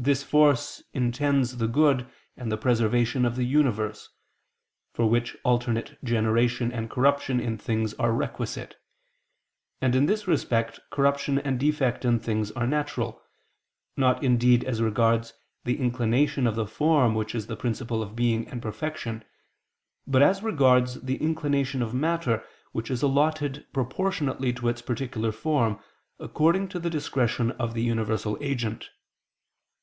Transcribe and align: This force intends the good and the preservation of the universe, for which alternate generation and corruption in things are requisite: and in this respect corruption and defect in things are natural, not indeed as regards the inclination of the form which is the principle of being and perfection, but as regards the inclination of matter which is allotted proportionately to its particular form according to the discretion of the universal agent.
This 0.00 0.22
force 0.22 0.80
intends 0.92 1.56
the 1.56 1.66
good 1.66 2.06
and 2.36 2.52
the 2.52 2.56
preservation 2.56 3.24
of 3.24 3.34
the 3.34 3.42
universe, 3.42 4.08
for 4.94 5.10
which 5.10 5.36
alternate 5.42 5.98
generation 6.04 6.70
and 6.70 6.88
corruption 6.88 7.40
in 7.40 7.58
things 7.58 7.94
are 7.94 8.12
requisite: 8.12 8.76
and 9.80 9.96
in 9.96 10.06
this 10.06 10.28
respect 10.28 10.78
corruption 10.90 11.40
and 11.40 11.58
defect 11.58 12.04
in 12.04 12.20
things 12.20 12.52
are 12.52 12.64
natural, 12.64 13.20
not 13.96 14.22
indeed 14.22 14.62
as 14.62 14.80
regards 14.80 15.32
the 15.64 15.80
inclination 15.80 16.46
of 16.46 16.54
the 16.54 16.64
form 16.68 17.16
which 17.16 17.34
is 17.34 17.48
the 17.48 17.56
principle 17.56 18.00
of 18.00 18.14
being 18.14 18.46
and 18.46 18.62
perfection, 18.62 19.24
but 20.06 20.22
as 20.22 20.44
regards 20.44 21.00
the 21.00 21.16
inclination 21.16 21.82
of 21.82 21.92
matter 21.92 22.44
which 22.70 22.88
is 22.88 23.02
allotted 23.02 23.66
proportionately 23.72 24.52
to 24.52 24.68
its 24.68 24.80
particular 24.80 25.32
form 25.32 25.76
according 26.20 26.68
to 26.68 26.78
the 26.78 26.88
discretion 26.88 27.50
of 27.58 27.74
the 27.74 27.82
universal 27.82 28.38
agent. 28.40 28.90